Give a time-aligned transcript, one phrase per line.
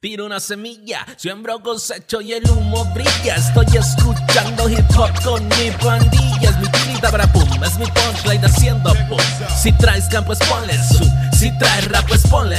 [0.00, 3.34] Tiro una semilla, siembro cosecho y el humo brilla.
[3.34, 6.50] Estoy escuchando hip hop con mi pandilla.
[6.50, 9.18] Es mi para pum, es mi punchline haciendo pum.
[9.60, 11.10] Si traes campo, pues ponle zoom.
[11.32, 12.58] Si traes rap, pues ponle.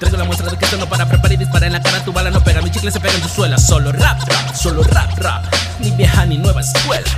[0.00, 2.04] Traigo la muestra de que no para preparar y dispara en la cara.
[2.04, 3.56] Tu bala no pega, mi chicle se pega en tu suela.
[3.56, 5.44] Solo rap, rap, solo rap, rap.
[5.78, 7.08] Ni vieja ni nueva escuela.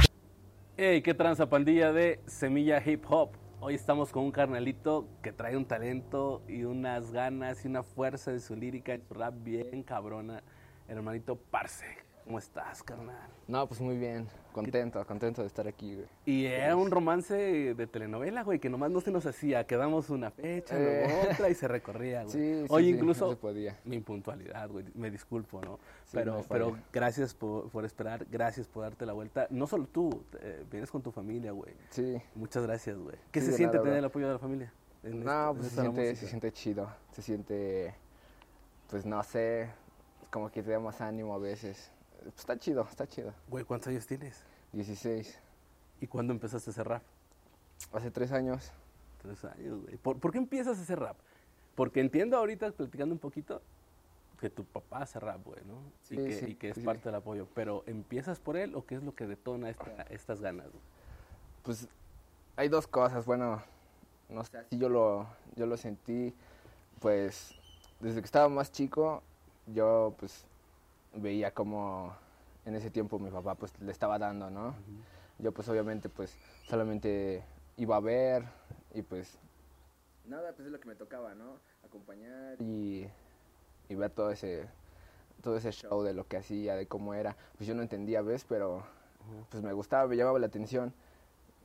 [0.76, 3.41] Hey, qué tranza pandilla de Semilla Hip Hop.
[3.64, 8.32] Hoy estamos con un carnalito que trae un talento y unas ganas y una fuerza
[8.32, 10.42] de su lírica, en su rap bien cabrona.
[10.88, 11.86] Hermanito Parce,
[12.24, 13.28] ¿cómo estás, carnal?
[13.48, 14.26] No, pues muy bien.
[14.52, 16.06] Contento, contento de estar aquí, güey.
[16.26, 17.34] Y era un romance
[17.74, 19.66] de telenovela, güey, que nomás no se nos hacía.
[19.66, 21.28] Quedamos una fecha, luego Eh.
[21.32, 22.32] otra y se recorría, güey.
[22.32, 23.78] Sí, sí, Hoy sí, incluso no se podía.
[23.84, 25.78] mi impuntualidad, güey, me disculpo, ¿no?
[26.04, 29.46] Sí, pero, no pero gracias por, por esperar, gracias por darte la vuelta.
[29.50, 31.74] No solo tú, eh, vienes con tu familia, güey.
[31.90, 32.20] Sí.
[32.34, 33.16] Muchas gracias, güey.
[33.30, 34.72] ¿Qué se siente nada, tener el apoyo de la familia?
[35.02, 36.88] en No, en pues se siente, se siente chido.
[37.12, 37.94] Se siente,
[38.88, 39.68] pues no sé,
[40.30, 41.90] como que te da más ánimo a veces.
[42.22, 43.32] Pues está chido, está chido.
[43.48, 44.42] Güey, ¿cuántos años tienes?
[44.72, 45.38] 16.
[46.00, 47.02] ¿Y cuándo empezaste a hacer rap?
[47.92, 48.70] Hace tres años.
[49.20, 49.96] Tres años, güey.
[49.96, 51.16] ¿Por, por qué empiezas a hacer rap?
[51.74, 53.60] Porque entiendo ahorita, platicando un poquito,
[54.40, 55.74] que tu papá hace rap, güey, ¿no?
[55.74, 56.80] y, Sí, que, sí, y que es sí.
[56.82, 57.46] parte del apoyo.
[57.54, 60.66] Pero ¿empiezas por él o qué es lo que detona esta- estas ganas?
[60.68, 60.82] güey?
[61.62, 61.88] Pues
[62.56, 63.24] hay dos cosas.
[63.24, 63.62] Bueno,
[64.28, 66.34] no sé, así yo lo, yo lo sentí.
[67.00, 67.54] Pues
[68.00, 69.22] desde que estaba más chico,
[69.66, 70.44] yo pues
[71.14, 72.14] veía como
[72.64, 74.74] en ese tiempo mi papá pues le estaba dando, ¿no?
[75.38, 76.36] Yo pues obviamente pues
[76.68, 77.44] solamente
[77.76, 78.44] iba a ver
[78.94, 79.38] y pues
[80.26, 81.56] nada, pues es lo que me tocaba, ¿no?
[81.84, 83.06] Acompañar y,
[83.88, 84.68] y ver todo ese
[85.42, 87.36] todo ese show de lo que hacía, de cómo era.
[87.56, 88.44] Pues yo no entendía, ¿ves?
[88.48, 88.84] Pero
[89.50, 90.92] pues me gustaba, me llamaba la atención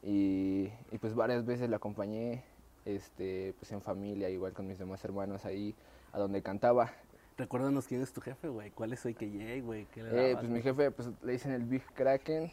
[0.03, 2.43] y, y, pues varias veces lo acompañé
[2.85, 5.75] este pues en familia, igual con mis demás hermanos ahí
[6.11, 6.91] a donde cantaba.
[7.37, 8.71] Recuérdanos quién es tu jefe, güey.
[8.71, 9.85] ¿Cuál es hoy que llegue, güey?
[9.85, 12.51] ¿Qué le Eh, pues mi jefe, pues le dicen el Big Kraken,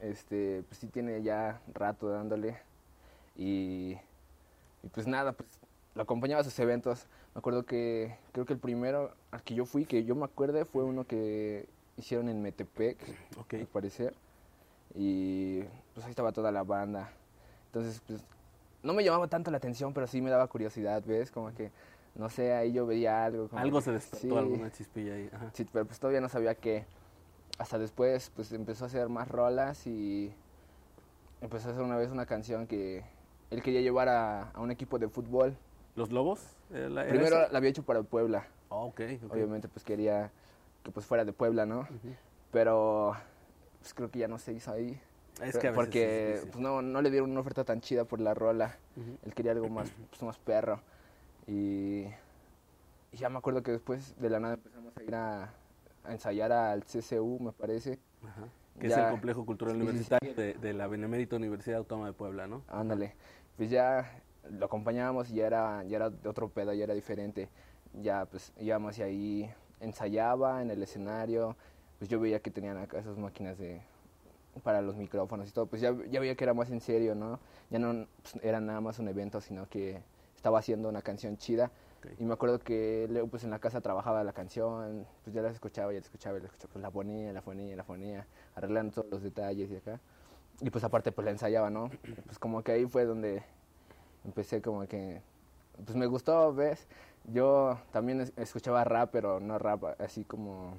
[0.00, 2.56] este, pues sí tiene ya rato dándole
[3.36, 3.98] y,
[4.82, 5.48] y pues nada, pues
[5.94, 7.06] lo acompañaba a sus eventos.
[7.34, 10.64] Me acuerdo que, creo que el primero al que yo fui, que yo me acuerde,
[10.64, 11.68] fue uno que
[11.98, 12.98] hicieron en Metepec,
[13.38, 13.54] Ok.
[13.54, 14.14] al parecer,
[14.94, 15.60] y
[15.94, 17.12] pues ahí estaba toda la banda.
[17.66, 18.22] Entonces, pues
[18.82, 21.30] no me llamaba tanto la atención, pero sí me daba curiosidad, ¿ves?
[21.30, 21.70] Como que,
[22.14, 23.48] no sé, ahí yo veía algo.
[23.48, 24.36] como Algo que- se despertó, sí.
[24.36, 25.30] alguna chispilla ahí.
[25.32, 25.50] Ajá.
[25.54, 26.84] Sí, pero pues todavía no sabía qué.
[27.58, 30.32] Hasta después, pues empezó a hacer más rolas y
[31.40, 33.04] empezó a hacer una vez una canción que
[33.50, 35.56] él quería llevar a, a un equipo de fútbol.
[35.94, 36.40] ¿Los lobos?
[36.70, 38.46] ¿Era la- era Primero la había hecho para Puebla.
[38.70, 39.32] Ah, ok, ok.
[39.32, 40.30] Obviamente, pues quería
[40.82, 41.86] que pues fuera de Puebla, ¿no?
[42.50, 43.14] Pero
[43.80, 45.00] pues creo que ya no se hizo ahí.
[45.42, 48.04] Es que a veces porque es pues no, no le dieron una oferta tan chida
[48.04, 48.76] por la rola.
[49.24, 50.80] Él quería algo más, pues, más perro.
[51.46, 52.06] Y,
[53.12, 55.52] y ya me acuerdo que después de la nada empezamos a ir a,
[56.04, 57.98] a ensayar al CCU, me parece.
[58.26, 58.48] Ajá.
[58.78, 59.88] Que es el Complejo Cultural sí, sí, sí.
[59.90, 62.62] Universitario de, de la Benemérita Universidad Autónoma de Puebla, ¿no?
[62.68, 63.14] Ándale.
[63.56, 67.48] Pues ya lo acompañábamos y ya era, ya era de otro pedo, ya era diferente.
[68.00, 71.56] Ya pues íbamos y ahí ensayaba en el escenario.
[71.98, 73.82] Pues yo veía que tenían acá esas máquinas de
[74.62, 75.66] para los micrófonos y todo.
[75.66, 77.38] Pues ya, ya veía que era más en serio, ¿no?
[77.70, 80.02] Ya no pues, era nada más un evento, sino que
[80.42, 81.70] estaba haciendo una canción chida.
[82.18, 85.50] Y me acuerdo que luego pues en la casa trabajaba la canción, pues ya la
[85.50, 88.26] escuchaba, ya la escuchaba, ya la escuchaba, pues la ponía, la ponía, la ponía,
[88.56, 90.00] arreglando todos los detalles y acá.
[90.60, 91.90] Y pues aparte pues la ensayaba, ¿no?
[92.26, 93.44] Pues como que ahí fue donde
[94.24, 95.22] empecé como que,
[95.84, 96.88] pues me gustó, ¿ves?
[97.32, 100.74] Yo también es- escuchaba rap, pero no rap así como,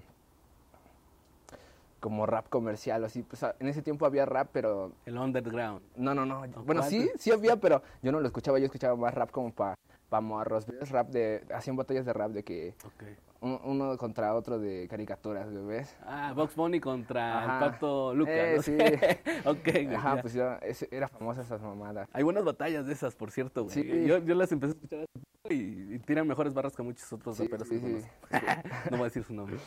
[2.04, 5.82] como rap comercial, así, pues a- en ese tiempo había rap, pero El underground.
[5.96, 6.42] no, no, no.
[6.42, 8.60] ¿O Bueno, sí, sí había, pero yo no lo escuchaba.
[8.60, 9.76] Yo escuchaba más rap como para
[10.10, 10.68] pa morros.
[10.68, 10.92] ¿Ves?
[10.92, 11.46] Rap de.
[11.56, 12.76] Hacían batallas de rap de que.
[12.86, 13.04] Ok.
[13.40, 15.98] un- uno contra otro de caricaturas, ¿ves?
[16.06, 17.66] Ah, Box Bunny contra Ajá.
[17.66, 18.36] el Pato Lucas.
[18.36, 18.62] Eh, ¿no?
[18.64, 18.78] sí.
[19.90, 20.22] ok, Ajá, ya.
[20.22, 22.08] pues ese- era famosa esas mamadas.
[22.14, 23.74] Hay buenas batallas de esas, por cierto, güey.
[23.74, 24.06] Sí.
[24.06, 25.06] Yo, yo las empecé a escuchar
[25.50, 28.08] y, y tiran mejores barras que muchos otros Sí, raperos sí, que sí.
[28.92, 29.58] no voy a decir su nombre.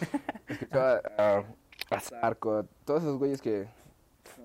[0.49, 1.43] Escuchaba a,
[1.91, 3.69] a Zarco, todos esos güeyes que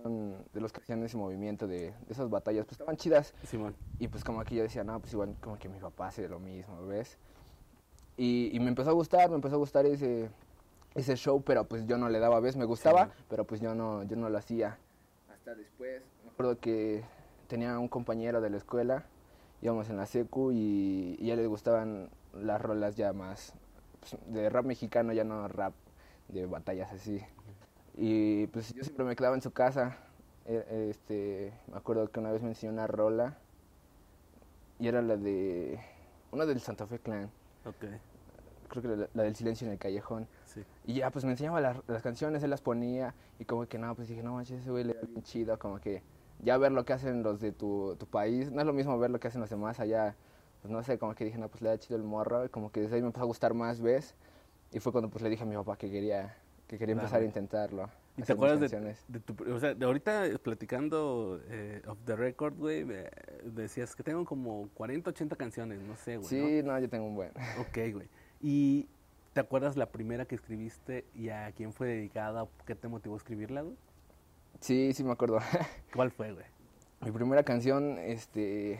[0.03, 3.33] son de los que hacían ese movimiento de, de esas batallas, pues estaban chidas.
[3.43, 3.75] Simón.
[3.99, 6.39] Y pues como aquí yo decía, no, pues igual como que mi papá hace lo
[6.39, 7.17] mismo, ¿ves?
[8.17, 10.29] Y, y me empezó a gustar, me empezó a gustar ese,
[10.93, 12.55] ese show, pero pues yo no le daba, ¿ves?
[12.55, 13.23] Me gustaba, Sí.
[13.29, 14.77] pero pues yo no, yo no lo hacía.
[15.31, 17.03] Hasta después, me acuerdo que
[17.47, 19.05] tenía un compañero de la escuela,
[19.61, 23.53] íbamos en la secu y, y a él le gustaban las rolas ya más
[23.99, 25.73] pues, de rap mexicano, ya no rap
[26.27, 27.21] de batallas así.
[27.93, 29.97] Y pues yo siempre me quedaba en su casa.
[30.45, 33.39] E- Este, me acuerdo que una vez me enseñó una rola
[34.79, 35.79] y era la de
[36.31, 37.31] una del Santa Fe Clan.
[37.65, 37.85] Ok.
[38.69, 40.27] creo que la, la del silencio en el callejón.
[40.45, 40.63] Sí.
[40.85, 43.95] Y ya, pues me enseñaba las, las canciones, él las ponía y como que no,
[43.95, 46.03] pues dije, no manches, ese güey le da bien chido, como que
[46.39, 49.11] ya ver lo que hacen los de tu, tu país, no es lo mismo ver
[49.11, 50.15] lo que hacen los demás allá,
[50.61, 52.71] pues no sé, como que dije, no, pues le da chido el morro, y como
[52.71, 54.15] que desde ahí me empezó a gustar más, ¿ves?
[54.71, 56.35] Y fue cuando pues le dije a mi papá que quería,
[56.67, 57.23] que quería empezar Claro.
[57.23, 57.89] a intentarlo.
[58.17, 62.15] ¿Y te acuerdas de, de tu, o sea, de ahorita eh, platicando eh, off the
[62.15, 63.09] record, güey, me-
[63.43, 66.27] decías que tengo como 40, 80 canciones, no sé, güey.
[66.29, 67.31] Sí, no, yo tengo un buen.
[67.59, 68.07] Ok, güey.
[68.41, 68.87] ¿Y
[69.33, 73.17] te acuerdas la primera que escribiste y a quién fue dedicada qué te motivó a
[73.17, 73.75] escribirla, güey?
[74.59, 75.39] Sí, sí me acuerdo.
[75.95, 76.45] ¿Cuál fue, güey?
[77.01, 78.79] Mi primera canción, este,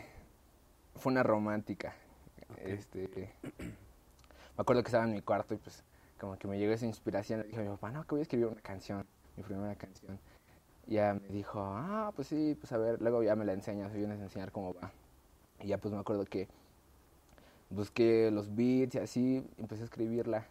[0.95, 1.95] fue una romántica.
[2.57, 3.33] Este,
[4.57, 5.83] me acuerdo que estaba en mi cuarto y pues
[6.19, 7.41] como que me llegó esa inspiración.
[7.41, 9.05] Le dije a mi papá, no, que voy a escribir una canción,
[9.35, 10.19] mi primera canción.
[10.87, 13.91] Y ya me dijo, ah, pues sí, pues a ver, luego ya me la enseñas,
[13.91, 14.91] me vienes a enseñar cómo va.
[15.59, 16.47] Y ya pues me acuerdo que
[17.69, 20.45] busqué los beats y así, empecé a escribirla.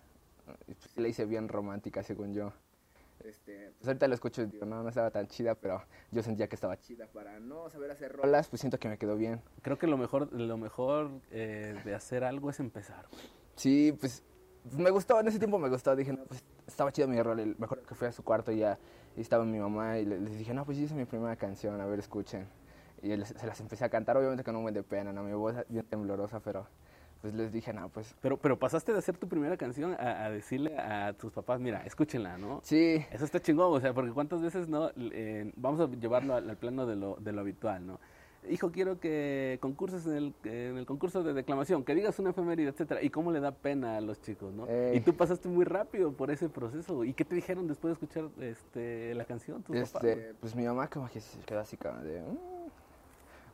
[0.66, 2.52] Y pues la hice bien romántica, según yo.
[3.24, 6.48] Este, pues ahorita la escucho y digo, no, no estaba tan chida, pero yo sentía
[6.48, 7.06] que estaba chida.
[7.06, 9.42] Para no saber hacer rolas, pues siento que me quedó bien.
[9.62, 13.39] Creo que lo mejor, lo mejor eh, de hacer algo es empezar, güey.
[13.60, 14.22] Sí, pues
[14.78, 15.94] me gustó, en ese tiempo me gustó.
[15.94, 17.54] Dije, no, pues estaba chido mi rol.
[17.58, 18.78] Me acuerdo que fui a su cuarto y ya
[19.18, 21.84] y estaba mi mamá y le- les dije, no, pues hice mi primera canción, a
[21.84, 22.46] ver, escuchen.
[23.02, 25.22] Y les- se las empecé a cantar, obviamente con un buen de pena, ¿no?
[25.22, 26.66] Mi voz bien temblorosa, pero
[27.20, 30.30] pues les dije, no, pues Pero, pero pasaste de hacer tu primera canción a, a
[30.30, 32.60] decirle a tus papás, mira, escúchenla, ¿no?
[32.62, 36.48] sí, Eso está chingón, o sea, porque cuántas veces no, Eh, vamos a llevarlo al,
[36.48, 38.00] al plano de lo, de lo habitual, ¿no?
[38.48, 42.70] Hijo, quiero que concurses en el, en el concurso de declamación, que digas una efeméride,
[42.70, 43.02] etcétera.
[43.02, 44.66] ¿Y cómo le da pena a los chicos, no?
[44.66, 44.96] Ey.
[44.96, 47.04] Y tú pasaste muy rápido por ese proceso.
[47.04, 50.04] ¿Y qué te dijeron después de escuchar este, la canción, tus papás?
[50.08, 52.36] este, pues mi mamá como que se quedó así como de, "Mm".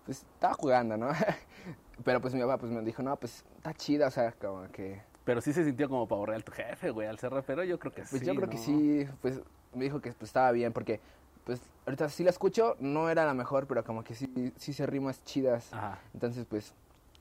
[0.05, 1.09] pues estaba jugando, ¿no?
[2.05, 5.01] pero pues mi papá pues me dijo, no, pues está chida, o sea, como que...
[5.25, 7.93] Pero sí se sintió como pavo real tu jefe, güey, al ser rapero, yo creo
[7.93, 8.25] que Pues sí.
[8.27, 9.41] yo creo que sí, pues
[9.75, 11.01] me dijo que pues, estaba bien, porque
[11.47, 14.85] pues ahorita sí la escucho, no era la mejor, pero como que sí, sí se
[14.85, 15.73] rimas chidas.
[15.73, 16.01] Ajá.
[16.13, 16.75] Entonces pues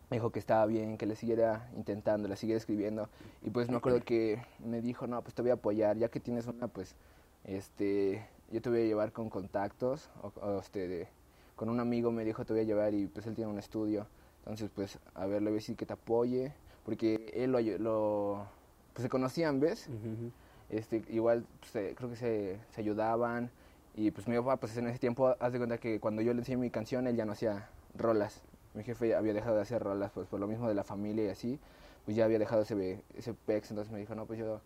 [0.09, 3.07] me dijo que estaba bien, que le siguiera intentando, le siguiera escribiendo.
[3.43, 6.19] Y pues me acuerdo que me dijo, no, pues te voy a apoyar, ya que
[6.19, 6.95] tienes una, pues,
[7.43, 11.07] este, yo te voy a llevar con contactos, o, o, este, de-
[11.55, 14.07] con un amigo me dijo te voy a llevar y pues él tiene un estudio.
[14.39, 16.51] Entonces pues, a ver, le voy a decir que te apoye,
[16.83, 18.47] porque él lo, lo
[18.93, 19.87] pues se conocían, ¿ves?
[19.87, 20.31] Ujú, ujú.
[20.69, 23.51] este, igual pues, creo que se, se ayudaban
[23.97, 26.39] y pues mi papá pues en ese tiempo haz de cuenta que cuando yo le
[26.39, 28.41] enseñé mi canción él ya no hacía rolas.
[28.73, 31.29] Mi jefe había dejado de hacer rolas pues por lo mismo de la familia y
[31.29, 31.59] así.
[32.03, 34.61] Pues ya había dejado ese, ese pex entonces me dijo no pues yo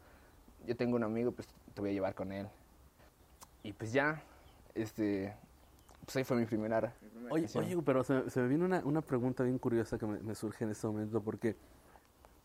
[0.67, 2.47] yo tengo un amigo pues te voy a llevar con él
[3.63, 4.21] y pues ya
[4.75, 5.33] este
[6.03, 7.65] pues ahí fue mi primera, mi primera Oye, canción.
[7.65, 10.63] oye, pero se, se me viene una, una pregunta bien curiosa que me, me surge
[10.63, 11.55] en este momento, porque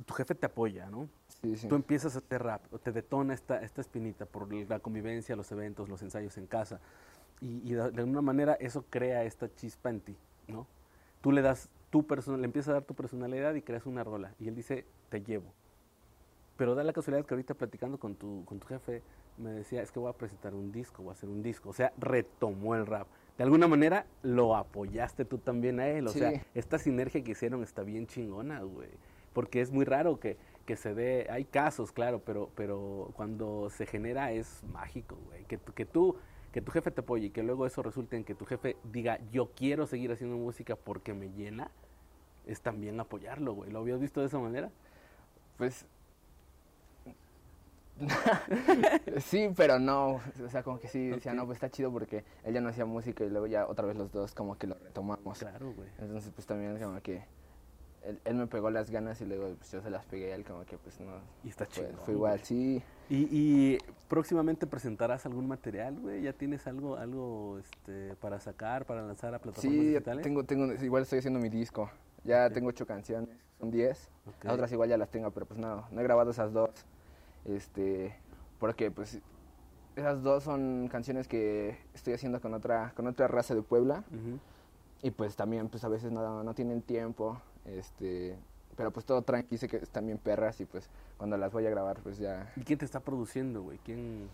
[0.04, 1.08] tu jefe te apoya, ¿no?
[1.28, 1.68] sí, sí.
[1.68, 5.88] Tú empiezas a hacer rap, te detona esta, esta espinita por la convivencia, los eventos,
[5.88, 6.80] los ensayos en casa.
[7.40, 10.16] Y, y de, de alguna manera eso crea esta chispa en ti,
[10.48, 10.66] ¿no?
[11.20, 14.34] Tú le das tu persona, le empiezas a dar tu personalidad y creas una rola.
[14.40, 15.52] Y él dice, te llevo.
[16.56, 19.02] Pero da la casualidad que ahorita platicando con tu, con tu jefe,
[19.38, 21.70] me decía, es que voy a presentar un disco, voy a hacer un disco.
[21.70, 23.08] O sea, retomó el rap.
[23.36, 26.06] De alguna manera lo apoyaste tú también a él.
[26.06, 26.20] O Sí.
[26.20, 28.88] sea, esta sinergia que hicieron está bien chingona, güey.
[29.34, 33.86] Porque es muy raro que, que se dé, hay casos, claro, pero, pero cuando se
[33.86, 35.44] genera es mágico, güey.
[35.44, 36.16] Que, tú- que tú,
[36.52, 39.18] que tu jefe te apoye y que luego eso resulte en que tu jefe diga,
[39.32, 41.70] yo quiero seguir haciendo música porque me llena,
[42.46, 43.70] es también apoyarlo, güey.
[43.72, 44.70] ¿Lo habías visto de esa manera?
[45.58, 45.86] Pues.
[49.20, 50.20] sí, pero no.
[50.44, 52.84] O sea, como que sí decía, no, pues está chido porque él ya no hacía
[52.84, 55.38] música y luego ya otra vez los dos como que lo retomamos.
[55.38, 55.88] Claro, güey.
[55.98, 57.24] Entonces, pues también como que
[58.04, 60.44] él, él me pegó las ganas y luego pues yo se las pegué a él,
[60.44, 61.12] como que pues no.
[61.42, 61.98] Y está Fue, chido.
[62.04, 62.82] fue igual, sí.
[63.08, 66.22] ¿Y, y próximamente presentarás algún material, güey?
[66.22, 70.22] ¿Ya tienes algo algo este, para sacar, para lanzar a plataformas Sí, digitales?
[70.22, 71.90] tengo, tengo, igual estoy haciendo mi disco.
[72.24, 73.28] Ya tengo ocho canciones,
[73.60, 74.08] son diez.
[74.42, 76.70] Las otras igual ya las tengo, pero pues no, no he grabado esas dos.
[77.44, 78.14] Este,
[78.58, 79.18] porque pues
[79.96, 84.04] esas dos son canciones que estoy haciendo con otra, con otra raza de Puebla.
[85.02, 87.38] Y pues también pues a veces no, no tienen tiempo.
[87.64, 88.36] Este,
[88.76, 91.70] pero pues todo tranqui, sé que están bien perras y pues cuando las voy a
[91.70, 92.52] grabar pues ya...
[92.56, 93.78] ¿Y quién te está produciendo, güey?
[93.78, 94.28] ¿Quién,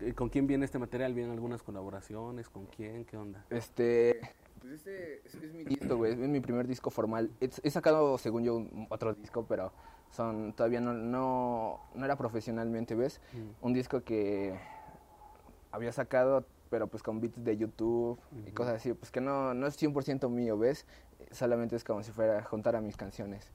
[0.00, 1.14] eh, ¿Con quién viene este material?
[1.14, 2.48] ¿Vienen algunas colaboraciones?
[2.48, 3.04] ¿Con quién?
[3.04, 3.44] ¿Qué onda?
[3.50, 4.20] Este,
[4.60, 7.30] pues este es, es mi disco, güey, es mi primer disco formal.
[7.40, 9.72] He, he sacado, según yo, un- otro disco, pero
[10.10, 13.20] son todavía no, no, no era profesionalmente, ¿ves?
[13.32, 13.66] Mm.
[13.66, 14.58] Un disco que
[15.70, 18.54] había sacado, pero pues con beats de YouTube y Ujú.
[18.54, 20.86] cosas así, pues que no, no es 100% mío, ¿ves?
[21.30, 23.50] Solamente es como si fuera juntar a mis canciones.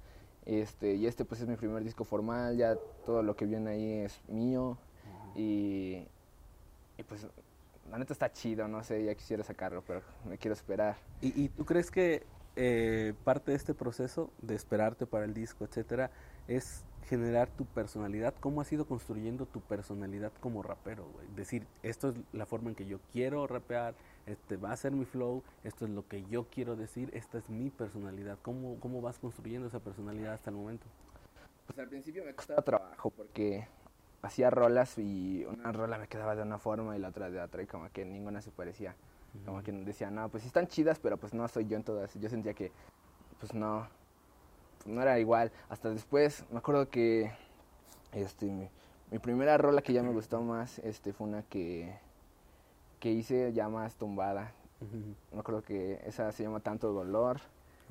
[0.46, 3.92] Este, y este pues es mi primer disco formal, ya todo lo que viene ahí
[4.00, 4.78] es mío.
[5.36, 6.06] Y,
[6.98, 7.28] y pues
[7.90, 10.98] la neta está chido, no sé, ya quisiera sacarlo, pero me quiero esperar.
[11.22, 15.66] ¿Y, y tú crees que eh, parte de este proceso de esperarte para el disco,
[15.66, 16.12] etcétera,
[16.48, 18.34] es generar tu personalidad?
[18.40, 21.06] ¿Cómo has ido construyendo tu personalidad como rapero?
[21.14, 21.28] Güey?
[21.36, 23.96] Decir, esto es la forma en que yo quiero rapear,
[24.26, 27.50] este va a ser mi flow, esto es lo que yo quiero decir, esta es
[27.50, 28.38] mi personalidad.
[28.42, 30.86] ¿Cómo, cómo vas construyendo esa personalidad hasta el momento?
[31.68, 33.68] Pues al principio me costaba trabajo porque
[34.22, 37.62] hacía rolas y una rola me quedaba de una forma y la otra de otra
[37.64, 38.96] y como que ninguna se parecía.
[39.46, 42.14] Como que decía, no, pues están chidas, pero pues no soy yo en todas.
[42.14, 42.72] Yo sentía que,
[43.40, 43.88] pues no,
[44.86, 45.52] no era igual.
[45.70, 47.32] Hasta después, me acuerdo que,
[48.12, 48.70] este, mi,
[49.12, 51.96] mi primera rola que ya me gustó más, este, fue una que,
[53.00, 54.54] que hice ya más tumbada.
[55.32, 57.40] Me acuerdo que esa se llama Tanto Dolor.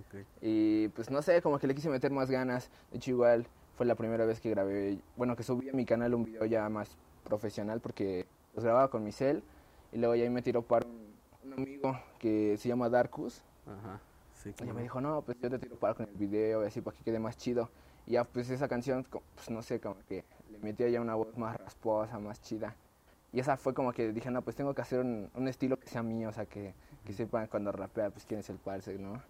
[0.08, 0.26] Okay.
[0.40, 2.70] Y pues no sé, como que le quise meter más ganas.
[2.90, 3.46] De hecho, igual
[3.76, 6.68] fue la primera vez que grabé, bueno, que subí a mi canal un video ya
[6.68, 9.42] más profesional porque los grababa con mi cel
[9.92, 13.42] y luego ya me tiró para un, un amigo que se llama Darkus.
[13.66, 14.00] Ajá.
[14.42, 14.75] Sí, Y claro.
[14.75, 17.04] me dijo, no, pues yo te tiro para con el video y así para que
[17.04, 17.70] quede más chido.
[18.06, 21.37] Y ya pues esa canción, pues no sé, como que le metía ya una voz
[21.37, 22.75] más rasposa, más chida.
[23.32, 25.88] Y esa fue como que dije, no, pues tengo que hacer un, un estilo que
[25.88, 29.22] sea mío, o sea, que, que sepan cuando rapea, pues quién es el parce, ¿no?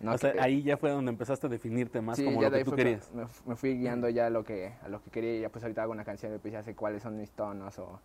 [0.00, 2.50] No, o sea, que- ahí ya fue donde empezaste a definirte más Sí, como ya
[2.50, 3.10] lo que tú querías.
[3.14, 5.64] Me, me fui guiando ya a lo que, a lo que quería y ya pues
[5.64, 8.00] ahorita hago una canción y pues ya sé cuáles son mis tonos o,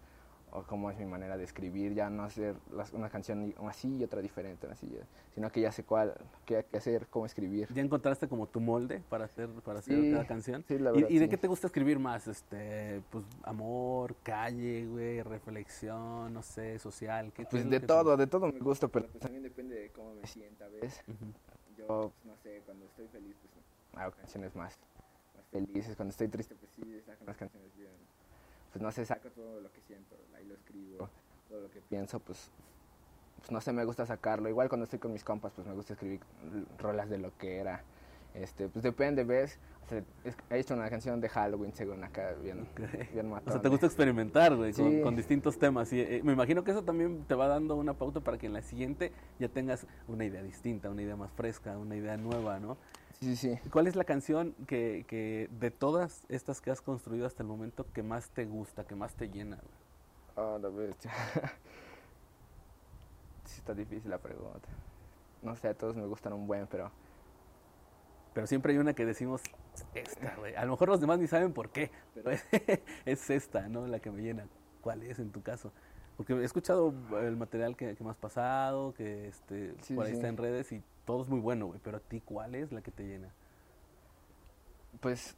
[0.56, 4.04] o cómo es mi manera de escribir, ya no hacer las- una canción así y
[4.04, 4.88] otra diferente, así,
[5.34, 6.14] sino que ya sé cuál,
[6.46, 7.68] qué, qué hacer, cómo escribir.
[7.74, 10.64] ¿Ya encontraste como tu molde para hacer, para hacer Sí, cada canción?
[10.68, 11.30] sí, la ¿Y- verdad, ¿Y, de sí.
[11.30, 12.28] qué te gusta escribir más?
[12.28, 17.32] Este, pues amor, calle, güey, reflexión, no sé, social.
[17.34, 19.90] ¿qué, qué Pues de te- todo, de todo me gusta, pero pues también depende de
[19.90, 21.02] cómo me sienta, ¿ves?
[21.08, 21.34] Ujú.
[21.78, 24.78] Yo, pues, no sé, cuando estoy feliz, pues hago canciones más,
[25.36, 25.96] más felices.
[25.96, 27.92] Cuando estoy triste, pues sí, saco unas canciones bien.
[28.74, 31.08] Pues no sé, saco todo lo que siento, ahí lo escribo,
[31.48, 32.50] todo lo que pienso, pues,
[33.38, 34.50] pues no sé, me gusta sacarlo.
[34.50, 36.22] Igual cuando estoy con mis compas, pues me gusta escribir
[36.80, 37.84] rolas de lo que era.
[38.34, 39.60] Este, pues depende, ¿ves?
[39.86, 40.04] O sea,
[40.50, 43.12] he hecho una canción de Halloween, según acá, bien, Ok.
[43.14, 45.94] bien O sea, te gusta experimentar, güey, con, con distintos temas.
[45.94, 48.54] Y eh, me imagino que eso también te va dando una pauta para que en
[48.54, 52.78] la siguiente ya tengas una idea distinta, una idea más fresca, una idea nueva, ¿no?
[53.24, 53.60] Sí, sí.
[53.72, 57.92] ¿Cuál es la canción que, que de todas estas que has construido hasta el momento
[57.94, 59.58] que más te gusta, que más te llena?
[59.58, 59.78] güey?
[60.36, 61.12] Oh, la bestia.
[63.46, 64.68] sí, está difícil la pregunta.
[65.42, 66.92] No sé, a todos me gustan un buen, pero
[68.34, 69.42] Pero siempre hay una que decimos,
[69.94, 70.56] esta, güey.
[70.56, 72.44] A lo mejor los demás ni saben por qué, pero es,
[73.06, 73.88] es esta, ¿no?
[73.88, 74.48] La que me llena.
[74.82, 75.72] ¿Cuál es en tu caso?
[76.18, 80.12] Porque he escuchado el material que, que me has pasado, que este, Sí, por ahí
[80.12, 80.14] sí.
[80.14, 81.80] está en redes y todo es muy bueno, güey.
[81.84, 83.30] Pero a ti, ¿cuál es la que te llena?
[85.02, 85.36] pues,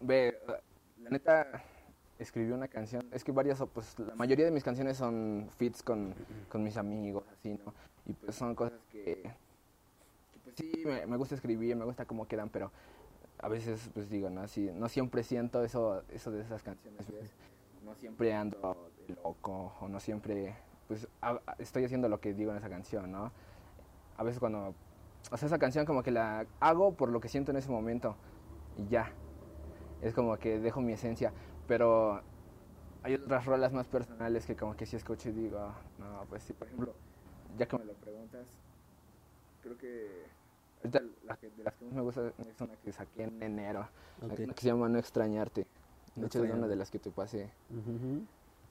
[0.00, 0.38] ve,
[1.02, 1.62] la neta,
[2.18, 3.02] escribí una canción.
[3.12, 6.14] Es que varias, pues, la mayoría de mis canciones son fits con,
[6.48, 7.74] con mis amigos, así, ¿no?
[8.06, 9.22] Y pues son cosas que,
[10.32, 12.70] que, pues sí, me, me gusta escribir, me gusta cómo quedan, pero
[13.38, 14.46] a veces, pues digo, ¿no?
[14.48, 17.30] Sí, no siempre siento eso, eso de esas canciones, ¿ves?
[17.84, 20.54] No siempre ando de loco, o no siempre,
[20.88, 23.32] pues, a- estoy haciendo lo que digo en esa canción, ¿no?
[24.16, 24.74] A veces cuando,
[25.30, 28.16] o sea, esa canción como que la hago por lo que siento en ese momento,
[28.76, 29.12] y ya.
[30.00, 31.32] Es como que dejo mi esencia,
[31.66, 32.22] pero
[33.02, 36.42] hay otras rolas más personales que como que si escucho y digo, "Ah, no, pues
[36.42, 36.94] sí, por ejemplo,
[37.56, 38.46] ya que me lo preguntas,
[39.60, 40.26] creo que
[40.78, 43.88] ahorita la que, de las que más me gusta es una que saqué en enero,
[44.22, 44.38] Ok.
[44.40, 45.66] una que se llama No extrañarte.
[46.16, 47.52] De hecho, es una de las que te pasé.
[47.70, 48.26] Ujú.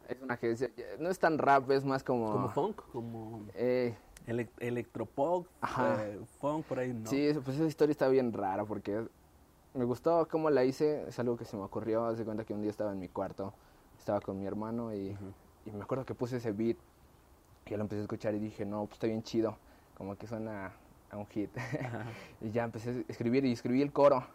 [0.08, 2.30] Es una que no es tan rap, es más como...
[2.32, 3.96] Como funk, como Eh,
[4.28, 5.48] elec- electropop,
[5.80, 7.10] eh, funk, por ahí, ¿no?
[7.10, 9.06] Sí, pues esa historia está bien rara porque
[9.74, 12.54] me gustó cómo la hice, es algo que se me ocurrió, haz de cuenta que
[12.54, 13.54] un día estaba en mi cuarto,
[13.98, 15.18] estaba con mi hermano y,
[15.66, 16.78] me acuerdo que puse ese beat
[17.66, 19.58] y lo empecé a escuchar y dije, no, pues está bien chido,
[19.96, 20.74] como que suena
[21.10, 21.52] a un hit.
[22.42, 24.26] Y ya empecé a escribir y escribí el coro.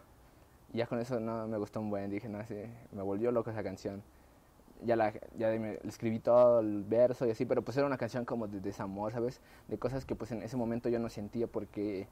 [0.73, 2.55] Y ya con eso no me gustó un buen, dije, no, sí,
[2.91, 4.01] me volvió loco esa canción.
[4.83, 8.25] Ya, la, ya me, escribí todo el verso y así, pero pues era una canción
[8.25, 9.41] como de desamor, ¿sabes?
[9.67, 12.07] De cosas que pues en ese momento yo no sentía porque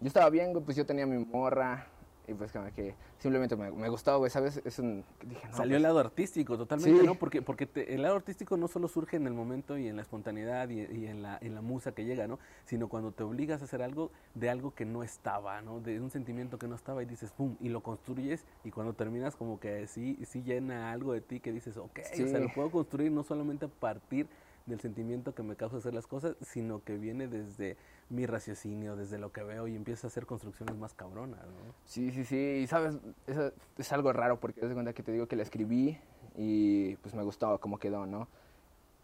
[0.00, 1.86] yo estaba bien, pues yo tenía mi morra
[2.28, 4.60] y pues como que simplemente me, me gustó, güey, ¿sabes?
[4.64, 5.04] Es un...
[5.26, 7.06] Dije, no, Salió el pues, lado artístico totalmente, Sí.
[7.06, 7.16] ¿no?
[7.16, 10.02] Porque, porque te- el lado artístico no solo surge en el momento y en la
[10.02, 12.38] espontaneidad y, y en, la, en la musa que llega, ¿no?
[12.64, 15.80] Sino cuando te obligas a hacer algo de algo que no estaba, ¿no?
[15.80, 17.56] De un sentimiento que no estaba y dices, ¡pum!
[17.60, 21.52] Y lo construyes y cuando terminas como que sí, sí llena algo de ti que
[21.52, 24.28] dices, ok, o sea, lo puedo construir no solamente a partir
[24.66, 27.76] del sentimiento que me causa hacer las cosas, sino que viene desde
[28.10, 31.74] mi raciocinio, desde lo que veo y empiezo a hacer construcciones más cabronas, ¿no?
[31.84, 35.12] Sí, sí, sí, y sabes, eso es algo raro porque te das cuenta que te
[35.12, 35.98] digo que la escribí
[36.36, 38.28] y pues me gustó cómo quedó, ¿no?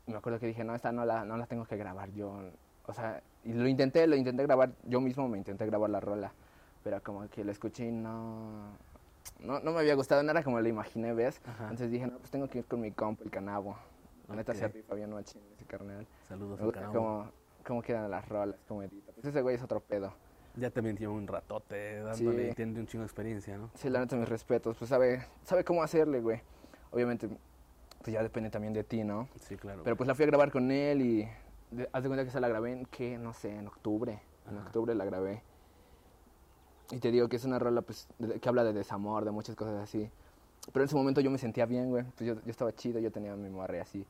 [0.06, 2.38] Y me acuerdo que dije, no, esta no la, no la tengo que grabar yo,
[2.86, 6.32] o sea, y lo intenté, lo intenté grabar, yo mismo me intenté grabar la rola,
[6.82, 8.72] pero como que la escuché y no,
[9.40, 11.40] no, no me había gustado, no era como la imaginé, ¿ves?
[11.46, 11.64] Ajá.
[11.64, 13.76] Entonces dije, no, pues tengo que ir con mi compa, el canabo.
[14.28, 16.06] La neta se rifa bien ese carnal.
[16.28, 17.30] Saludos al gusta canal.
[17.68, 19.12] Cómo, quedan las rolas, cómo edita.
[19.12, 20.12] Pues ese güey es otro pedo.
[20.56, 22.54] Ya también tiene un ratote dándole Sí.
[22.56, 23.70] tiene un chingo de experiencia, ¿no?
[23.74, 24.76] Sí, la neta, mis respetos.
[24.76, 26.40] Pues sabe, sabe cómo hacerle, güey.
[26.90, 27.28] Obviamente,
[28.02, 29.28] pues ya depende también de ti, ¿no?
[29.40, 29.82] Sí, claro.
[29.84, 31.28] Pero pues la fui a grabar con él y
[31.70, 33.18] de- haz de cuenta que esa la grabé en, ¿qué?
[33.18, 34.18] No sé, en octubre.
[34.50, 35.42] En octubre la grabé.
[36.90, 39.54] Y te digo que es una rola pues, de- que habla de desamor, de muchas
[39.54, 40.10] cosas así.
[40.72, 42.04] Pero en su momento yo me sentía bien, güey.
[42.16, 44.06] Pues yo, yo estaba chido, yo tenía mi morra y así.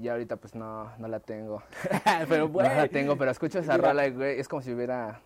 [0.00, 1.62] Y ahorita pues no, no la tengo.
[2.28, 3.88] pero No güey, la tengo, pero escucho esa Mira.
[3.88, 4.40] rola, güey.
[4.40, 5.20] Es como si hubiera,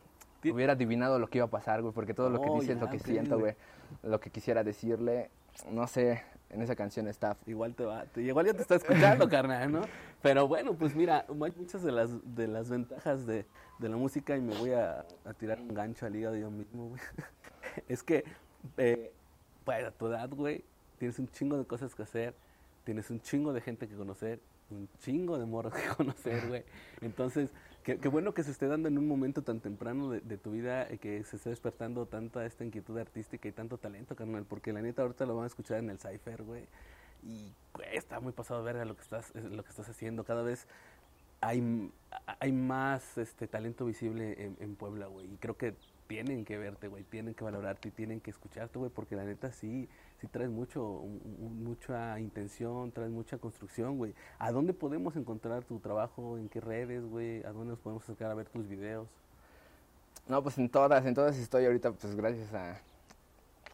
[0.45, 1.95] hubiera adivinado lo que iba a pasar, güey.
[1.95, 3.55] Porque todo lo que Oh, dice es lo que siento, güey.
[4.03, 5.31] Lo que quisiera decirle.
[5.71, 7.37] No sé, en esa canción está.
[7.47, 9.83] igual te va, te- igual ya te está escuchando, carnal, ¿no?
[10.21, 13.47] Pero bueno, pues mira, muchas de las, de las ventajas de,
[13.79, 16.89] de la música y me voy a, a tirar un gancho al hígado yo mismo,
[16.89, 17.01] güey.
[17.89, 18.25] Es que,
[18.77, 19.13] eh,
[19.65, 20.65] pues a tu edad, güey,
[20.99, 22.35] tienes un chingo de cosas que hacer,
[22.85, 24.41] tienes un chingo de gente que conocer,
[24.71, 26.65] un chingo de morros que conocer, güey.
[27.01, 27.51] Entonces,
[27.83, 30.99] qué, bueno que se esté dando en un momento tan temprano de, tu vida, eh,
[30.99, 35.03] que se esté despertando tanta esta inquietud artística y tanto talento, carnal, porque la neta
[35.03, 36.67] ahorita lo van a escuchar en el Cypher, güey.
[37.23, 37.53] Y,
[37.93, 40.25] está muy pasado verga lo que estás, eh, lo que estás haciendo.
[40.25, 40.67] Cada vez
[41.41, 41.91] hay,
[42.41, 45.33] hay más este talento visible en Puebla, güey.
[45.35, 45.75] Y creo que
[46.07, 47.05] tienen que verte, güey.
[47.05, 48.91] Tienen que valorarte y tienen que escucharte, güey.
[48.91, 49.89] Porque la neta sí,
[50.21, 54.15] sí traes mucho, mucha intención, traes mucha construcción, güey.
[54.39, 56.39] ¿A dónde podemos encontrar tu trabajo?
[56.39, 57.45] ¿En qué redes, güey?
[57.45, 59.09] ¿A dónde nos podemos acercar a ver tus videos?
[60.29, 62.81] No, pues en todas, en todas estoy ahorita, pues gracias a,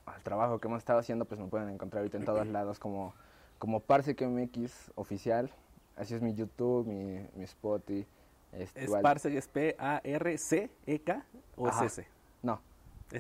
[0.07, 3.15] al trabajo que hemos estado haciendo, pues me pueden encontrar ahorita en todos lados como,
[3.59, 5.51] como Parsec MX oficial.
[5.97, 8.07] Así es mi YouTube, mi, mi Spotify.
[8.53, 11.25] este, ¿Es Parsec, es P-A-R-C-E-K
[11.57, 12.20] o es S?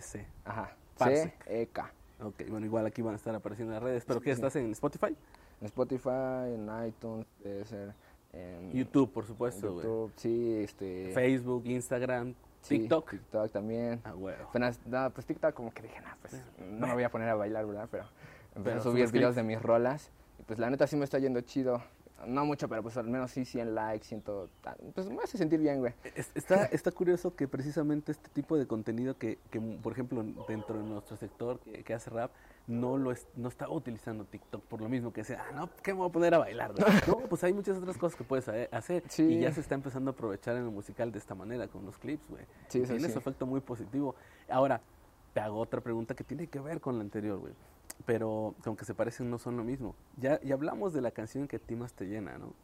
[0.01, 0.27] C.
[0.45, 0.77] ajá.
[0.97, 1.45] Parsec.
[1.45, 1.93] C-E-K.
[2.23, 4.05] Ok, bueno, igual aquí van a estar apareciendo en las redes.
[4.05, 4.31] ¿Pero qué?
[4.31, 5.17] ¿Estás en Spotify?
[5.61, 7.27] En Spotify, en iTunes,
[8.33, 9.85] en YouTube, por supuesto, güey.
[9.85, 11.13] YouTube, sí, este...
[11.13, 13.11] Facebook, Instagram, sí, TikTok.
[13.11, 14.01] TikTok también.
[14.05, 14.49] Ah, huevo.
[14.49, 17.35] Apenas, no, pues TikTok como que dije, no, pues no me voy a poner a
[17.35, 17.89] bailar, ¿verdad?
[17.91, 18.05] Pero
[18.55, 20.11] empecé Pero a subir subes videos de mis rolas.
[20.39, 21.83] Y pues la neta sí me está yendo chido.
[22.27, 24.23] No mucho, pero pues al menos sí 100 likes, 100...
[24.61, 25.95] ta- Pues me hace sentir bien, güey.
[26.15, 30.79] Es- Está, está curioso que precisamente este tipo de contenido que, que, por ejemplo, dentro
[30.79, 32.31] de nuestro sector que, que hace rap,
[32.67, 35.93] no lo es, no estaba utilizando TikTok por lo mismo que decía, ah, no, ¿qué
[35.93, 36.73] me voy a poner a bailar?
[36.73, 39.23] güey?" No, pues hay muchas otras cosas que puedes ha- hacer Sí.
[39.25, 41.99] y ya se está empezando a aprovechar en el musical de esta manera, con los
[41.99, 42.45] clips, güey.
[42.69, 43.13] Sí, tiene sí.
[43.13, 44.15] su efecto muy positivo.
[44.49, 44.81] Ahora,
[45.33, 47.55] te hago otra pregunta que tiene que ver con la anterior, güey.
[48.07, 49.95] Pero aunque se parecen, no son lo mismo.
[50.17, 52.55] Ya, ya hablamos de la canción que a ti más te llena, ¿no?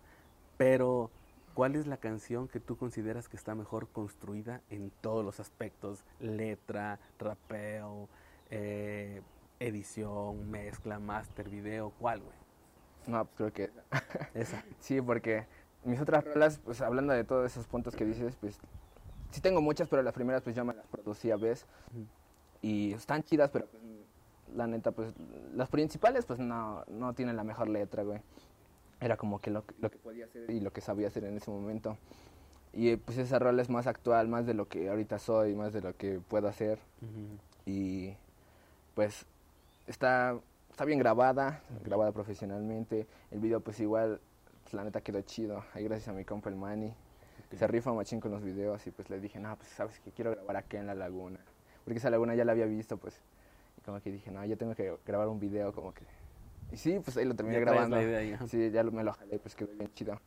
[0.56, 1.10] Pero,
[1.54, 6.04] ¿cuál es la canción que tú consideras que está mejor construida en todos los aspectos?
[6.20, 8.08] Letra, rapeo,
[8.50, 9.20] eh,
[9.60, 12.36] edición, mezcla, master, video, ¿cuál, güey?
[13.06, 13.70] No, pues creo que...
[14.34, 14.64] Esa.
[14.80, 15.46] Sí, porque
[15.84, 18.58] mis otras rolas, pues hablando de todos esos puntos que dices, pues
[19.30, 21.66] sí tengo muchas, pero las primeras pues yo me las producía, ¿ves?
[21.92, 22.06] Ujú.
[22.66, 23.82] Y están chidas, pero pues,
[24.56, 25.12] la neta, pues
[25.54, 28.20] las principales pues no, no tienen la mejor letra, güey.
[29.00, 31.36] Era como que lo, que- lo que podía hacer y lo que sabía hacer en
[31.36, 31.96] ese momento.
[32.72, 35.80] Y pues esa rola es más actual, más de lo que ahorita soy, más de
[35.80, 36.78] lo que puedo hacer.
[37.66, 38.14] Y
[38.94, 39.26] pues
[39.86, 40.36] está,
[40.70, 43.06] está bien grabada, grabada profesionalmente.
[43.30, 44.20] El video pues igual,
[44.62, 45.62] pues, la neta quedó chido.
[45.74, 46.88] Ahí gracias a mi compa el Manny.
[46.88, 47.58] Ok.
[47.58, 50.32] Se rifa machín con los videos y pues le dije, no, pues sabes que quiero
[50.32, 51.38] grabar acá en la laguna.
[51.86, 53.14] Porque esa laguna ya la había visto pues.
[53.78, 56.02] Y como que dije, no, yo tengo que grabar un video como que...
[56.72, 58.02] Y sí, pues ahí lo terminé Ya grabando.
[58.02, 58.44] idea.
[58.48, 60.20] Sí, ya me lo jalé, pues quedó bien chido.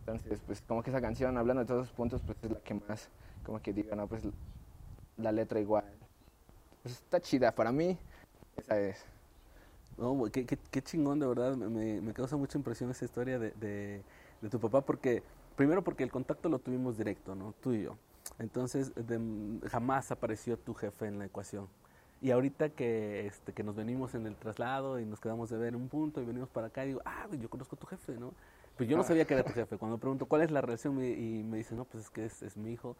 [0.00, 2.72] Entonces, pues como que esa canción, hablando de todos esos puntos, pues es la que
[2.72, 3.10] más,
[3.44, 4.22] como que digo, no, pues
[5.18, 5.84] la letra igual.
[6.82, 7.98] Pues está chida, para mí,
[8.56, 9.04] esa es.
[9.98, 11.54] No, qué, qué- qué chingón, de verdad.
[11.54, 14.02] Me- Me, me causa mucha impresión esa historia de, de-
[14.40, 15.22] de tu papá, porque,
[15.54, 17.54] primero porque el contacto lo tuvimos directo, ¿no?
[17.60, 17.96] Tú y yo.
[18.38, 21.68] Entonces, de- jamás apareció tu jefe en la ecuación.
[22.20, 25.68] Y ahorita que, este, que nos venimos en el traslado y nos quedamos de ver
[25.68, 28.32] en un punto y venimos para acá, digo, ah, yo conozco a tu jefe, ¿no?
[28.76, 29.06] Pues yo no Ah.
[29.06, 29.76] sabía que era tu jefe.
[29.78, 30.96] Cuando pregunto, ¿cuál es la relación?
[30.96, 32.96] Me- Y me dice, no, pues es que es, es mi hijo.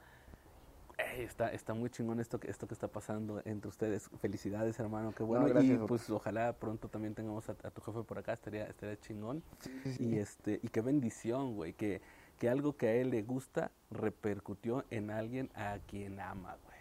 [0.97, 4.09] Ey, está, está muy chingón esto que, esto que está pasando entre ustedes.
[4.21, 5.47] Felicidades, hermano, qué bueno.
[5.47, 8.97] gracias, y pues ojalá pronto también tengamos a, a tu jefe por acá, estaría, estaría
[9.01, 9.43] chingón.
[9.59, 12.01] Sí, sí, Y este, y qué bendición, güey, que,
[12.39, 16.75] que algo que a él le gusta repercutió en alguien a quien ama, güey.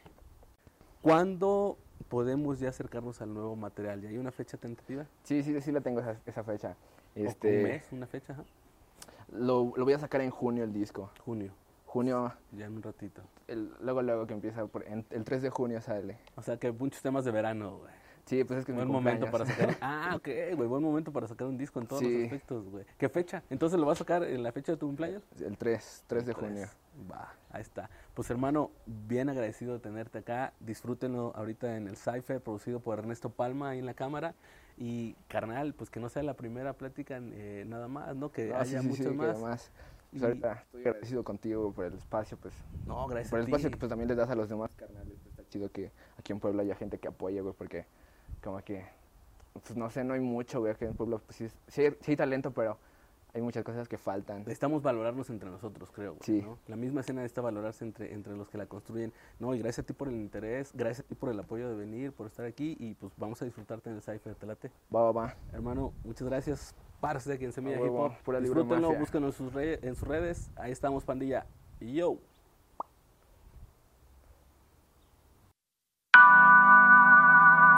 [1.01, 1.77] ¿Cuándo
[2.09, 4.01] podemos ya acercarnos al nuevo material?
[4.01, 5.05] ¿Ya hay una fecha tentativa?
[5.23, 6.75] sí, sí, sí la tengo esa, esa fecha.
[7.15, 7.83] ¿O ¿Un Este, mes?
[7.91, 8.33] ¿Una fecha?
[8.33, 8.43] Ajá.
[9.31, 11.11] lo, lo voy a sacar en junio el disco.
[11.25, 11.51] Junio,
[11.85, 13.21] Junio, ya en un ratito.
[13.47, 16.17] el- luego, luego que empieza, por, en- el 3 de junio sale.
[16.35, 17.91] O sea que muchos temas de verano, güey.
[18.25, 19.75] Sí, pues es que es mi Buen momento para sacar.
[19.81, 22.85] Ah, ok, güey, buen momento para sacar un disco en todos los aspectos, güey.
[22.97, 23.43] ¿Qué fecha?
[23.49, 25.23] ¿Entonces lo vas a sacar en la fecha de tu cumpleaños?
[25.41, 26.67] El 3, 3 de junio.
[27.11, 27.89] Va, ahí está.
[28.13, 30.53] Pues hermano, bien agradecido de tenerte acá.
[30.61, 34.35] Disfrútenlo ahorita en el Cypher, producido por Ernesto Palma ahí en la cámara.
[34.77, 38.31] Y carnal, pues que no sea la primera plática eh, nada más, ¿no?
[38.31, 39.29] Que No, haya sí, sí, muchas sí, que más.
[39.35, 39.71] además,
[40.09, 42.53] pues Y- ahorita estoy agradecido contigo por el espacio, pues.
[42.87, 43.51] No, gracias por a el ti.
[43.51, 45.13] espacio que pues también les das a los demás carnales.
[45.21, 47.85] pues, está chido que aquí en Puebla haya gente que apoye, güey, porque
[48.43, 48.85] como que,
[49.53, 52.11] pues no sé, no hay mucho, güey, aquí en Puebla, pues sí, sí hay, sí
[52.11, 52.77] hay talento, pero
[53.33, 54.39] hay muchas cosas que faltan.
[54.39, 56.11] Necesitamos valorarnos entre nosotros, creo.
[56.13, 56.41] güey, Sí.
[56.43, 56.59] ¿no?
[56.67, 59.11] La misma escena necesita valorarse entre, entre los que la construyen.
[59.39, 61.75] No, y gracias a ti por el interés, gracias a ti por el apoyo de
[61.75, 62.77] venir, por estar aquí.
[62.79, 64.69] Y pues vamos a disfrutarte en el Cypher, te late.
[64.95, 65.35] Va, va, va.
[65.51, 66.75] Hermano, muchas gracias.
[67.01, 68.13] Parce de aquí en Semilla A Hip Hop.
[68.23, 70.51] pura Disfrútenlo, búsquenlo en sus, re- en sus redes.
[70.55, 71.45] Ahí estamos, pandilla.
[71.81, 72.17] Yo.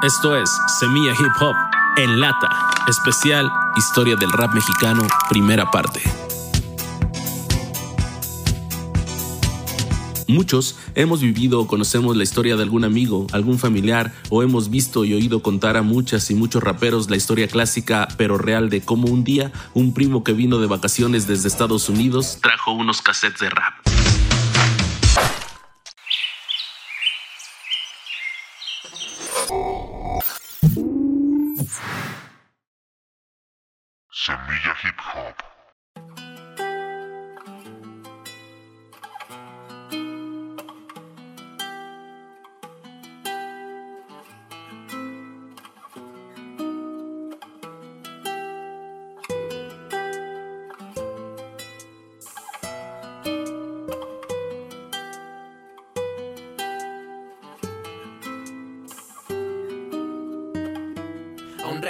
[0.06, 1.56] Esto es Semilla Hip Hop
[1.98, 6.00] en lata, especial Historia del Rap Mexicano, primera parte.
[10.28, 15.06] Muchos hemos vivido o conocemos la historia de algún amigo, algún familiar, o hemos visto
[15.06, 19.08] y oído contar a muchas y muchos raperos la historia clásica pero real de cómo
[19.08, 23.50] un día un primo que vino de vacaciones desde Estados Unidos trajo unos cassettes de
[23.50, 23.95] rap.
[34.26, 35.55] Semilla Hip Hop.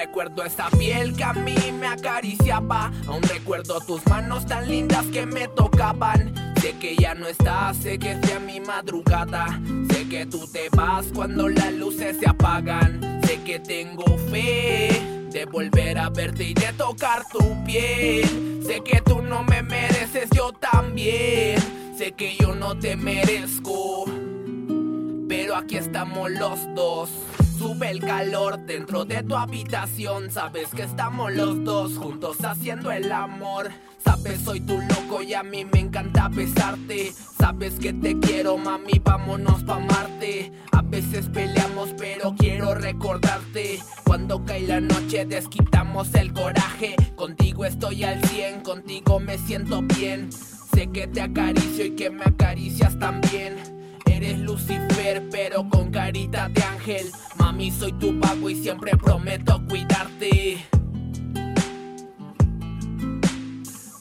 [0.05, 2.91] Recuerdo esa piel que a mí me acariciaba.
[3.07, 6.33] Aún recuerdo tus manos tan lindas que me tocaban.
[6.61, 9.59] Sé que ya no estás, sé que sea mi madrugada.
[9.89, 13.19] Sé que tú te vas cuando las luces se apagan.
[13.25, 14.89] Sé que tengo fe
[15.31, 18.61] de volver a verte y de tocar tu piel.
[18.63, 21.57] Sé que tú no me mereces, yo también.
[21.97, 24.05] Sé que yo no te merezco
[25.27, 27.09] pero aquí estamos los dos.
[27.65, 30.29] Sube el calor dentro de tu habitación.
[30.29, 33.71] Sabes que estamos los dos juntos haciendo el amor.
[34.03, 37.11] Sabes, soy tu loco y a mí me encanta besarte.
[37.39, 40.51] Sabes que te quiero, mami, vámonos pa' Marte.
[40.73, 43.79] A veces peleamos, pero quiero recordarte.
[44.03, 46.95] Cuando cae la noche, desquitamos el coraje.
[47.15, 50.29] Contigo estoy al 100, contigo me siento bien.
[50.31, 53.74] Sé que te acaricio y que me acaricias también.
[54.15, 57.11] Eres Lucifer, pero con carita de ángel.
[57.37, 60.65] Mami, soy tu pago y siempre prometo cuidarte.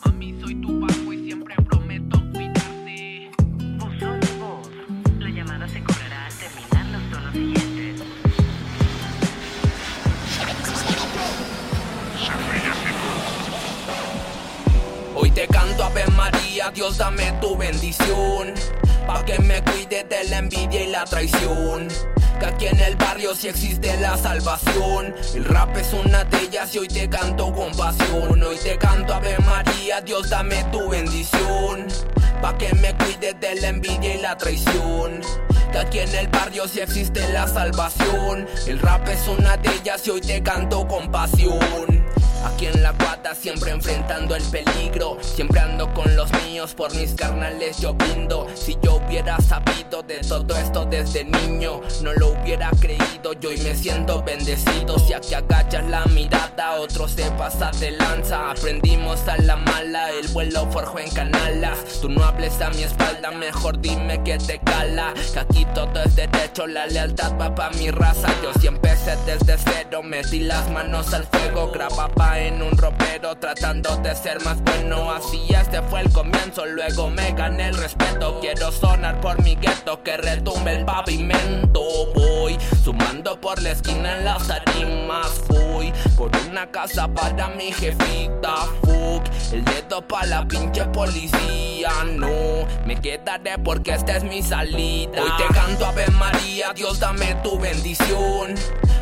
[0.05, 3.29] Mami, soy tu pago y siempre prometo cuidarte.
[3.77, 4.71] Buzón de voz.
[5.19, 8.07] La llamada se cobrará al terminar los tonos siguientes.
[15.17, 18.55] Hoy te canto Ave María, Dios dame tu bendición.
[19.07, 21.89] Pa' que me cuide de la envidia y la traición.
[22.41, 25.15] Que aquí en el barrio sí existe la salvación.
[25.35, 28.43] El rap es una de ellas y hoy te canto con pasión.
[28.43, 31.87] Hoy te canto Ave María, Dios dame tu bendición.
[32.41, 35.21] Pa' que me cuide de la envidia y la traición.
[35.71, 38.47] Que aquí en el barrio sí existe la salvación.
[38.67, 42.05] El rap es una de ellas y hoy te canto con pasión.
[42.45, 45.17] Aquí en la guata siempre enfrentando el peligro.
[45.23, 48.47] Siempre ando con los míos por mis carnales yo brindo.
[48.55, 53.33] Si yo hubiera sabido de todo esto desde niño No lo hubiera creído.
[53.41, 55.35] Yo y me siento bendecido Si aquí
[56.85, 62.09] otro se pasa de lanza Aprendimos a la mala, el vuelo forjó en canalas Tú
[62.09, 66.67] no hables a mi espalda, mejor dime que te cala Que aquí todo es derecho,
[66.67, 71.25] la lealtad va pa' mi raza Yo siempre empecé desde cero, metí las manos al
[71.25, 75.11] fuego Grababa en un ropero tratando de ser más bueno.
[75.11, 78.39] Así este fue el comienzo, luego me gané el respeto.
[78.41, 81.81] Quiero sonar por mi gueto, que retumbe el pavimento.
[82.15, 85.29] Voy sumando por la esquina en las tarimas.
[85.47, 88.67] Fui por una casa para mi jefita.
[88.83, 91.91] Fuck, el dedo para la pinche policía.
[92.05, 95.23] No, me quedaré porque esta es mi salida.
[95.23, 98.57] Hoy te canto Ave María, Dios dame tu bendición.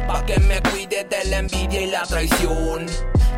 [0.06, 2.84] Pa' que me cuide de la envidia y la traición.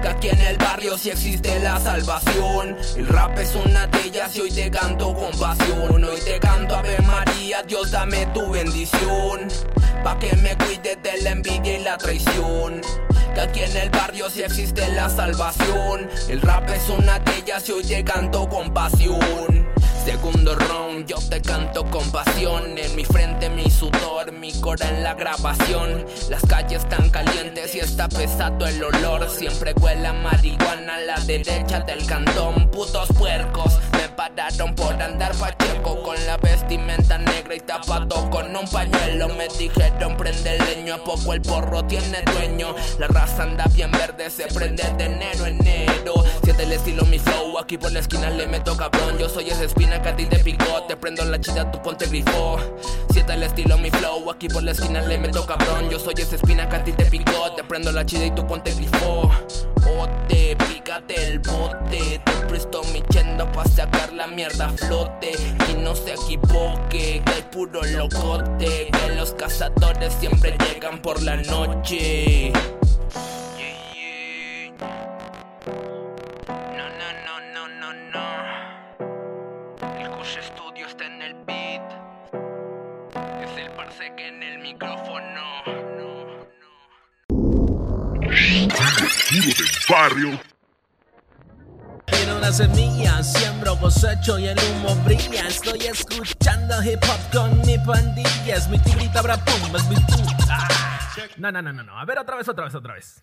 [0.02, 2.76] Que aquí en el barrio sí existe la salvación.
[2.96, 6.02] El rap es una de ellas y hoy te canto con pasión.
[6.02, 9.48] Hoy te canto Ave María, Dios dame tu bendición.
[10.02, 12.80] Pa' que me cuide de la envidia y la traición.
[13.40, 16.08] Aquí en el barrio sí existe la salvación.
[16.28, 19.68] El rap es una de ellas y hoy te canto con pasión.
[20.04, 22.76] Segundo round, yo te canto con pasión.
[22.76, 26.04] En mi frente mi sudor, mi cora en la grabación.
[26.28, 29.28] Las calles están calientes y está pesado el olor.
[29.30, 32.70] Siempre huele a marihuana a la derecha del cantón.
[32.70, 38.68] Putos puercos me pararon por andar pacheco con la vestimenta negra y tapado con un
[38.68, 39.28] pañuelo.
[39.30, 42.74] Me dijeron prende leño, a poco el porro tiene dueño.
[43.38, 46.14] Anda bien verde, se prende de enero enero.
[46.42, 49.18] Siente el estilo mi flow, aquí por la esquina le meto cabrón.
[49.18, 52.06] Yo soy esa espina que a ti te picó, te prendo la chida, tu ponte
[52.06, 52.58] grifo.
[53.10, 55.88] Siente el estilo mi flow, aquí por la esquina le meto cabrón.
[55.90, 58.46] Yo soy esa espina que a ti te picó, te prendo la chida y tu
[58.46, 59.30] ponte grifo.
[59.98, 65.32] Ote, pícate el bote, te presto mi chendo pa' sacar la mierda a flote.
[65.70, 71.36] Y no se equivoque, que hay puro locote, que los cazadores siempre llegan por la
[71.36, 72.52] noche.
[89.44, 90.40] Del barrio.
[92.06, 95.46] Tiene una semilla, siembro, cosecho y el humo brilla.
[95.46, 98.56] Estoy escuchando hip hop con mi pandilla.
[98.56, 100.68] Es mi tigrita, bra pum, es mi puta.
[101.36, 101.98] No, no, no, no, no.
[101.98, 103.22] A ver, otra vez, otra vez, otra vez.